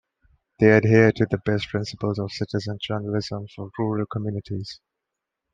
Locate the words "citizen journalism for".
2.31-3.69